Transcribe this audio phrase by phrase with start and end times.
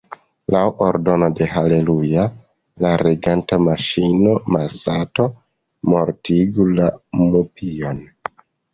[0.53, 2.23] Laŭ ordono de Haleluja,
[2.87, 5.29] la reganta maŝino, Masato
[5.95, 6.93] mortigu la
[7.25, 8.07] mupion.